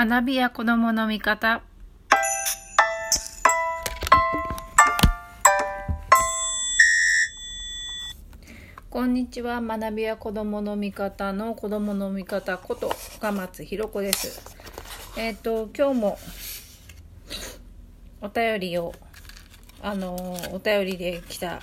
[0.00, 1.60] 学びや子供の見方。
[8.90, 9.60] こんにちは。
[9.60, 14.40] 学びや子供の見方の子供の見方こと深松ひ子です。
[15.18, 16.18] えっ、と今日も
[18.20, 18.94] お便りを
[19.82, 20.14] あの
[20.52, 21.58] お便りで来た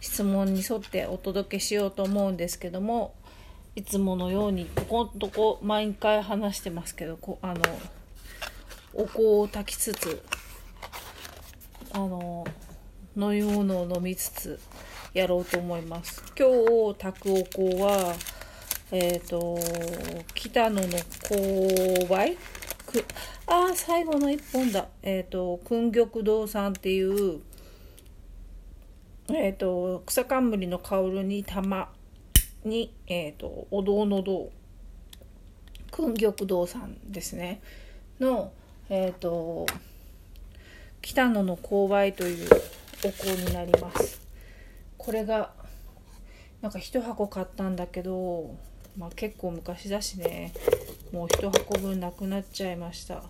[0.00, 3.16] 質問に沿ってお届けしようと思うんですけども
[3.76, 7.62] いつものようにここんとこ毎回話してますけどこあの
[8.92, 10.22] お香を焚きつつ
[11.92, 12.44] あの
[13.16, 14.60] 飲み物を飲みつつ
[15.14, 16.22] やろうと思います。
[16.38, 16.48] 今
[16.92, 18.14] 日炊くお香は
[18.92, 19.56] えっ、と
[20.34, 22.36] 北野の勾配
[22.86, 23.04] く
[23.46, 24.88] ああ最後の一本だ。
[25.02, 27.40] えっ、と訓玉堂さんっていう
[29.32, 31.88] えっ、と草冠の香るに玉。
[32.64, 34.50] に、えーと、お堂の堂
[35.90, 37.60] 訓玉堂さんですね。
[38.20, 38.52] の、
[38.88, 39.66] えーと、
[41.02, 42.48] 北野の勾配という
[43.04, 44.20] お香になります。
[44.96, 45.52] これが
[46.62, 48.54] なんか1箱買ったんだけど、
[48.96, 50.52] まあ、結構昔だしね。
[51.12, 53.24] もう1箱分なくなっちゃいました。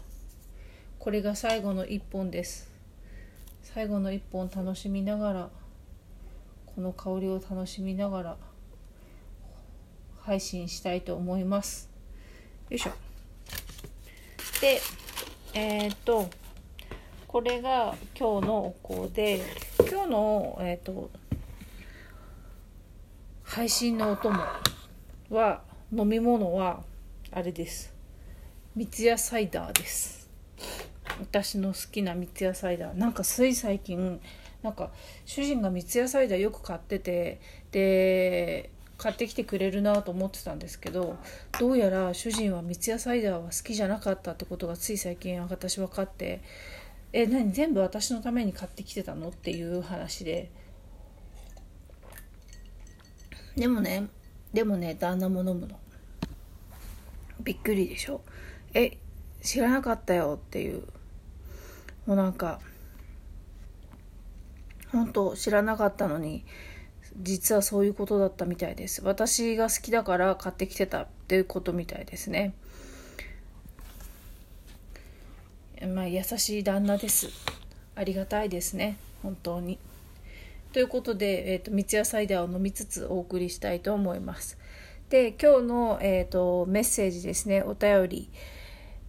[0.98, 2.68] これが最後の1本です。
[3.62, 5.50] 最後の1本楽しみながら
[6.66, 8.49] この香りを楽しみながら。
[10.22, 11.88] 配信したいと思います。
[12.68, 12.90] よいしょ。
[14.60, 14.80] で、
[15.54, 16.28] えっ、と、
[17.26, 19.40] これが今日のお香で、
[19.90, 21.10] 今日の、えっ、と、
[23.42, 24.38] 配信のお供
[25.30, 26.82] は、飲み物は、
[27.32, 27.92] あれです。
[28.76, 30.28] 三ツ矢サイダーです。
[31.20, 32.96] 私の好きな三ツ矢サイダー。
[32.96, 34.20] なんかつい最近、
[34.62, 34.90] なんか
[35.24, 37.40] 主人が三ツ矢サイダーよく買ってて、
[37.72, 41.16] で、買ってきてくれるなと思ってたんですけど
[41.58, 46.42] どうやら主人は三ツ矢サイダーは好きじゃなかったってことがつい最近私分かって
[47.14, 50.50] え何全部私のために買ってきてたのっていう話で。
[53.56, 54.08] でもね
[54.52, 55.80] でもね旦那も飲むの。
[57.42, 58.20] びっくりでしょ。
[58.74, 58.98] え
[59.40, 60.82] 知らなかったよっていう。
[62.04, 62.60] もうなんか
[64.92, 66.44] 本当知らなかったのに
[67.16, 69.02] 実はそういうことだったみたいです。
[69.04, 72.54] 私が好きだから買ってきてたっていうことみたいですね。
[75.94, 77.28] まあ優しい旦那です。
[77.94, 78.96] ありがたいですね。
[79.22, 79.78] 本当に。
[80.72, 84.56] ということで、えーと、三ツ矢サイダーを飲みつつお送りしたいと思います。
[85.08, 87.62] で今日の、えーとメッセージですね。
[87.62, 88.28] お便り。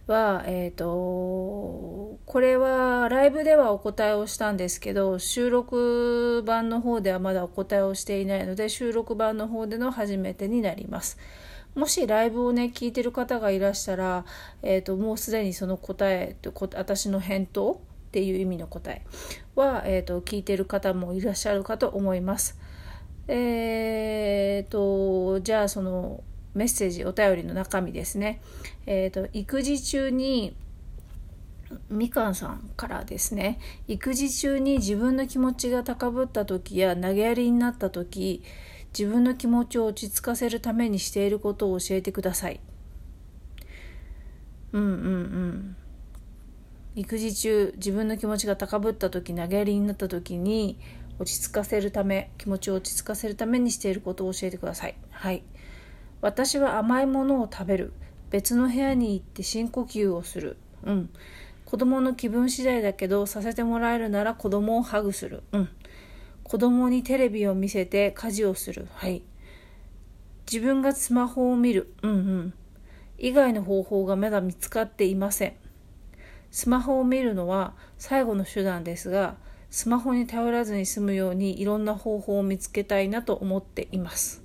[0.06, 11.18] は、え、ー、と、これはライブではお答えをしたんですけど、収録版の方ではまだお答えをしていないので、収録版の方での初めてになります。
[11.74, 14.24] もしライブをね、聞いてる方がいらしたら、
[14.62, 19.02] え、ー、と、もうすでにその答えと、私の返答っていう意味の答え
[19.54, 22.58] は、え、ー、と、聞いてる方もいらっしゃるかと思います。
[23.28, 26.22] えっ、と、じゃあその、
[26.54, 28.40] メッセージお便りの中身ですね。
[28.86, 30.54] えっ、ー、と育児中に
[31.88, 33.58] みかんさんからですね
[33.88, 38.42] 育児中に自分の気持ちが高ぶった時や投げやりになった時
[38.96, 42.60] 自分の気持ちを落ち着かせるためにしていることを教えてください。
[44.72, 45.76] うんうんうん
[46.94, 50.78] 育児中自分の気持ちが高ぶった時投げやりになった時に
[51.18, 54.94] 落ち着かせるため気持ちを落ち着かせるためにしていることを教えてください。
[55.10, 55.42] はい
[56.22, 57.92] 私は甘いものを食べる。
[58.30, 60.56] 別の部屋に行って深呼吸をする。
[60.84, 61.10] うん。
[61.66, 65.42] 子供の気分次第だけど、させてもらえるなら子供をハグする。
[65.50, 65.68] うん。
[66.44, 68.86] 子供にテレビを見せて家事をする。
[68.94, 69.22] はい。
[70.50, 71.92] 自分がスマホを見る。
[72.02, 72.54] うんうん。
[73.18, 75.54] 以外の方法がまだ見つかっていません。
[76.52, 79.36] スマホを見るのは最後の手段ですが、
[79.70, 84.41] スマホに頼らずに済むようにいろんな方法を見つけたいなと思っています。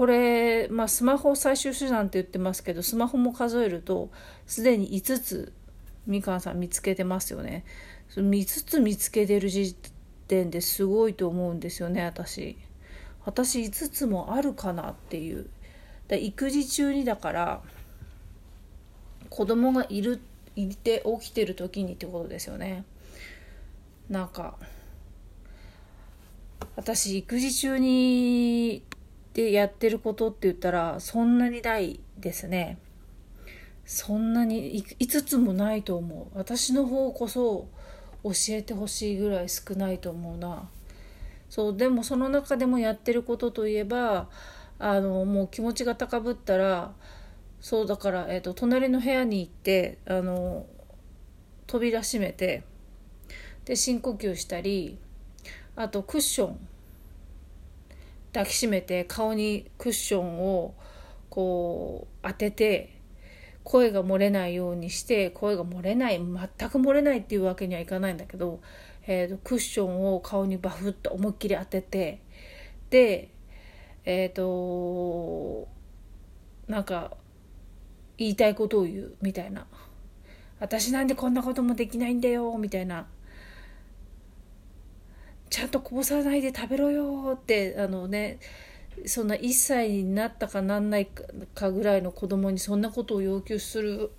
[0.00, 4.08] これ、まあ、スマホ最終手段って言ってますけどスマホも数えると
[4.46, 5.52] すでに5つ
[6.06, 7.66] みかんさん見つけてますよね。
[8.16, 9.76] 5つ見つけてる時
[10.26, 12.56] 点ですごいと思うんですよね私。
[13.26, 15.50] 私5つもあるかなっていう。
[16.08, 17.60] だ育児中にだから
[19.28, 20.18] 子供がいる
[20.56, 22.84] いて起きてる時にってことですよね。
[24.08, 24.56] なんか
[26.74, 28.82] 私育児中に
[29.34, 32.78] でやってることって言ったらそんなにないですね。
[33.84, 36.38] そんなに5つもないと思う。
[36.38, 37.68] 私の方こそ
[38.22, 40.68] 教えてほしいぐらい少ないと思うな。
[41.48, 44.28] そうでもその中でもやってることといえば
[44.78, 46.92] あのもう気持ちが高ぶったら
[47.60, 50.66] そうだから、えーと、隣の部屋に行ってあの
[51.66, 52.62] 扉閉めて
[53.64, 54.98] で深呼吸したり
[55.76, 56.68] あとクッション
[58.32, 60.74] 抱きしめて顔にクッションを
[61.28, 63.00] こう当てて
[63.64, 66.26] 声が漏れないようにして声が漏れない全
[66.70, 68.60] く漏れないっていうわけにはいかないんだけど、
[69.06, 72.20] えーと、クッションを顔にバフッと思いっきり当てて
[72.88, 73.30] で
[74.04, 75.68] えっ、ー、と
[76.66, 77.12] なんか
[78.16, 79.66] 言いたいことを言うみたいな
[80.58, 83.06] 私なんでこんなこともできないんだよみたいな。
[85.50, 88.38] ちゃんとこぼさないで食べろよってあのね
[89.06, 91.08] そんな1歳になったかなんない
[91.54, 94.10] かぐらいの子供にそんなことを要求する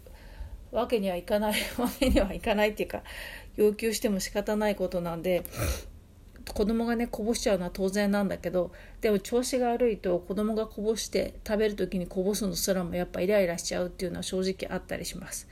[0.71, 3.03] わけにはいかない わけにはいかないっていうか
[3.55, 5.43] 要求しても仕方ないことなんで
[6.53, 15.47] 子供がねこぼしちゃうのは当然なんだけどでも調子が悪いと子供がこぼして食べる時にこぼすのすらもやっぱイライラしちゃうっていうのは正直あったりします。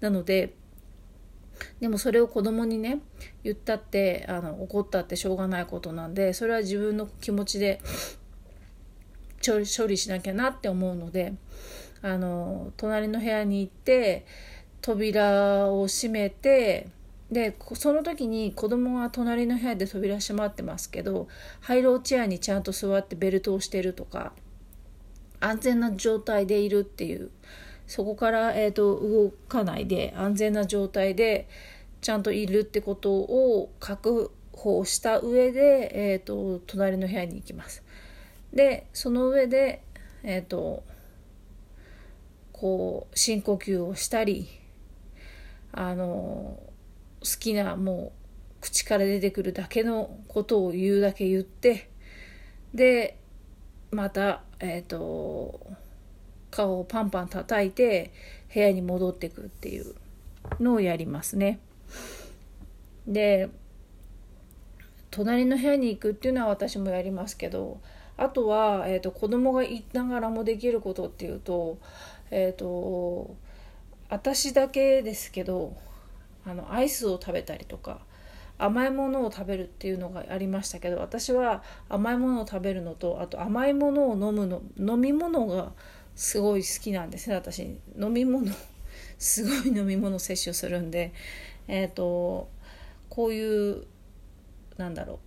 [0.00, 0.52] なので
[1.80, 3.00] でもそれを子供にね
[3.42, 7.80] 言ったってあの怒ったってしょうがないことなんでそれは自分の気持ちで
[9.46, 11.34] 処理しなきゃなって思うので
[12.02, 14.26] あの隣の部屋に行って
[14.80, 16.88] 扉を閉めて
[17.30, 21.28] でその時に子供は隣の部屋で扉閉まってますけど
[21.60, 24.32] ハイローチェアにちゃんと座ってベルトをしてるとか
[25.40, 27.30] 安全な状態でいるっていう
[27.86, 31.48] そこから、えーと、動かないで安全な状態で
[32.00, 37.82] ちゃんといるってことを確保した上で、えーと、隣の部屋に行きます。
[38.52, 39.82] でその上で、
[40.22, 40.84] えーと
[42.54, 44.48] こう深呼吸をしたり
[45.72, 46.60] あの好
[47.40, 48.12] きなも
[48.58, 51.90] う口から出てくるだけのことを言うだけ言って
[52.72, 53.18] で
[53.90, 55.60] またえっ、ー、と
[56.54, 58.12] 顔をパンパン叩いて
[58.52, 59.94] 部屋に戻ってくっていう
[60.60, 61.58] のをやりますね。
[63.08, 63.48] で
[65.10, 67.80] 隣の部屋に行くっていうのは私もやりますけど
[68.16, 71.78] あとは、えーと、子供がいながらもできることっていうと,、
[72.30, 73.36] えーと
[74.08, 75.76] 私だけですけど
[76.46, 78.00] あのアイスを食べたりとか
[78.58, 85.72] 甘いものを食べるっていうのがありましたけど私は甘いものを食べるのとあと甘いものを飲むの飲み物が
[86.14, 87.78] すごい好きなんですね私。
[87.98, 88.52] 飲み物。
[89.18, 91.12] すごい飲み物摂取するんで。
[91.68, 92.48] えっ、ー、と
[93.08, 93.84] こういう
[94.76, 95.18] なんだろう。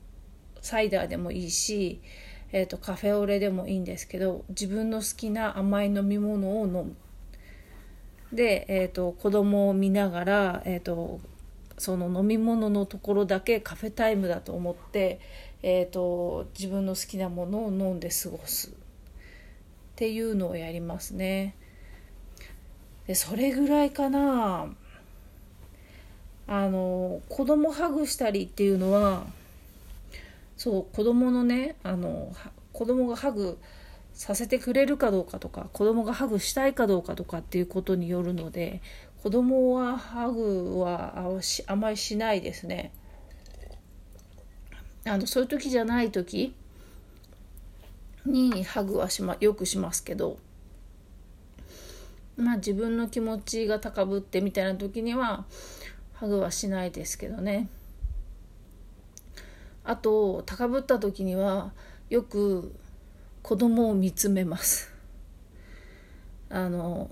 [0.61, 2.01] サイダーでもいいし、
[2.51, 6.95] えーと、カフェオレでもいいんですけど自分の好きな甘い飲み物を飲む。
[8.33, 11.19] で、えーと、子供を見ながら、えーと、
[11.77, 15.19] その飲み物のところだけカフェタイムだと思って、
[15.63, 18.73] えーと、自分の好きなものを飲んで過ごす。
[19.97, 21.55] っていうのをやりますね。
[23.07, 24.67] でそれぐらいかな
[26.45, 29.25] あの子供ハグしたりっていうのは
[30.55, 32.31] そう子供のねあの
[32.73, 33.57] 子供がハグ
[34.13, 38.83] させてくれるかどうかとか子供がハグしたいかどうかとかっていうことによるので
[39.23, 41.25] 子供はハグは
[41.65, 42.91] あまりしないですね。
[45.05, 46.53] あのそういう時じゃない時
[48.27, 50.37] にハグはし、ま、よくしますけど
[52.35, 55.45] まあ自分の気持ちが高ぶってみたいな時には
[56.13, 57.69] ハグはしないですけどね。
[59.83, 61.71] あと高ぶった時には
[62.09, 62.75] よく
[63.41, 64.91] 子供を見つめます
[66.49, 67.09] あの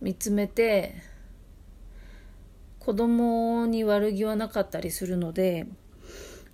[0.00, 0.96] 見つめて
[2.80, 5.66] 子供に悪気はなかったりするので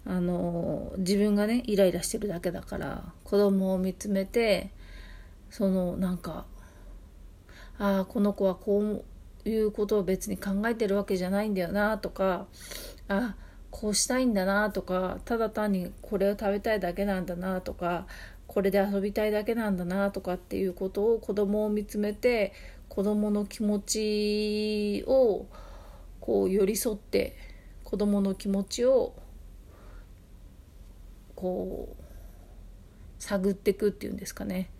[0.04, 4.70] あの自分がねイライラしてるだけだから子供を見つめて
[5.50, 6.44] そのなんか
[7.78, 9.04] ああこの子はこ
[9.44, 12.46] ういうことを別に考えてるわけじゃないんだよなとか
[13.08, 13.34] あ
[13.70, 18.06] こうしたいんだなとかただ単にこれを食べたいだけなんだなとか
[18.46, 22.52] これで遊びたいだけなんだなとかっていうことを子供を見つめて
[22.88, 25.46] 子供の気持ちを
[26.20, 27.34] こう寄り添って
[27.82, 29.14] 子供の気持ちを
[31.42, 32.02] こう
[33.18, 34.70] 探ってくっていうんですかね。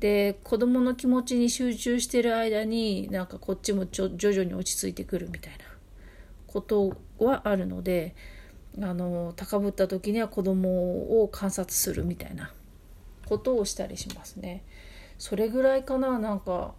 [0.00, 5.58] で子供の気持ちに集中してる間になんかこっちもちょ徐々に落ち着いてくるみたいな
[6.46, 8.14] ことはあるので
[8.80, 12.50] あの高ぶった時には子供を観察するみたいな
[13.26, 14.64] ことをしたりしますね。
[15.18, 16.72] それぐらいかななんか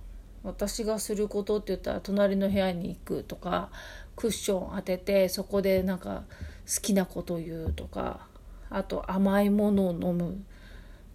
[0.44, 3.70] 私がすることって言ったら隣の部屋に行くとか
[4.16, 6.24] クッション当ててそこでなんか
[6.66, 8.31] 好きなこと言うとか
[8.72, 10.44] あと甘いものを飲む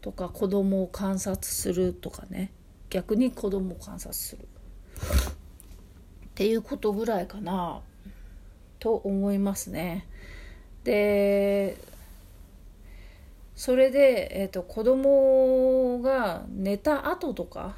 [0.00, 2.52] とか子供を観察するとかね
[2.90, 4.46] 逆に子供を観察するっ
[6.34, 7.80] ていうことぐらいかな
[8.78, 10.06] と思いますね。
[10.84, 11.76] で
[13.56, 17.74] それで、えーと、子供が寝た後とか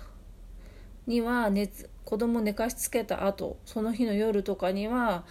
[1.06, 1.70] には寝
[2.04, 5.24] 子供寝かしつけた後その日の夜とかには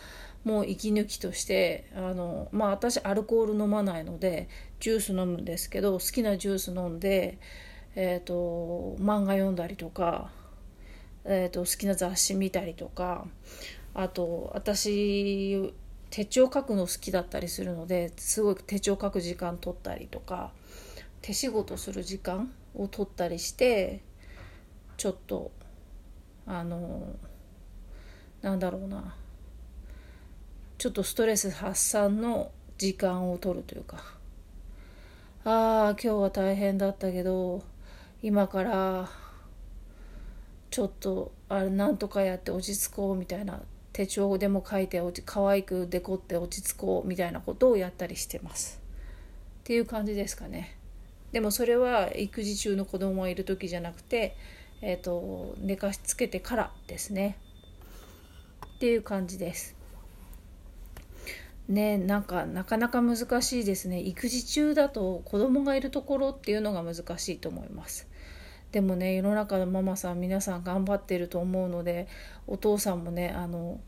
[0.47, 4.47] もう息抜きとしてあのまあ私アルコール飲まないので
[4.79, 7.37] ジュース飲むんですけど好きなジュース飲んで、
[7.95, 10.31] えーと、漫画読んだりとか、
[11.25, 13.27] えーと好きな雑誌見たりとか
[13.93, 15.73] あと私
[16.11, 20.51] 手帳書くの好きだったりするのですごい手帳書く時間取ったりとか
[21.21, 23.99] 手仕事する時間を取ったりして
[24.95, 25.51] ちょっと
[26.45, 27.17] あの
[28.41, 29.13] なんだろうな。
[30.87, 33.97] ちょっとストレス発散の時間を取るというか。
[35.43, 37.61] ああ今日は大変だったけど
[38.23, 39.09] 今から
[40.69, 43.59] ちょっとあれなんとかやって落ち着こうみたいな
[43.91, 48.79] 手帳でも書いて可愛くデコって落ち着こうみたいなことをやったりしてます。
[49.59, 50.77] っていう感じですかね。
[51.33, 54.37] でもそれは育児中の子供がいる時じゃなくて、
[54.81, 57.37] えーと、寝かしつけてからですね。
[58.77, 59.76] っていう感じです。
[61.67, 68.07] ねなんかなかなか難しいですね育児中だと子供がいるところっていうのが難しいと思います
[68.71, 72.07] でもね世の中のママさん皆さん頑張ってると思うので
[72.47, 73.79] お父さんもねあの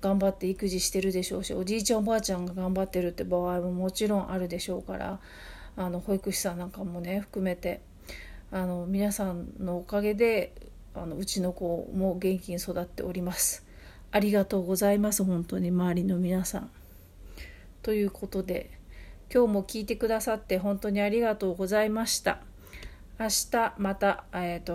[0.00, 5.20] 頑張って育児してるでしょうしおじいちゃんおばあちゃんが頑張ってるって場合ももちろんあるでしょうから
[5.76, 7.80] あの保育士さんなんかもね含めて
[8.50, 10.54] あの皆さんのおかげで
[10.94, 13.66] あのうちの子も元気に育っております。
[14.12, 16.70] ありがとうございます本当に周りの皆さん。
[17.86, 18.68] ということで
[19.32, 22.40] 今日も聞いてくださって本当にありがとうございました。
[23.16, 24.74] 明日また、えーと